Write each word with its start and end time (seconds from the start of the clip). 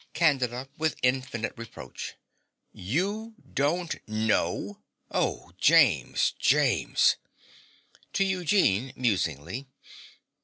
CANDIDA 0.15 0.67
(with 0.79 0.95
infinite 1.03 1.53
reproach). 1.55 2.15
You 2.73 3.35
don't 3.53 3.93
know! 4.09 4.81
Oh, 5.11 5.51
James, 5.59 6.33
James! 6.39 7.17
(To 8.13 8.23
Eugene, 8.23 8.93
musingly.) 8.95 9.67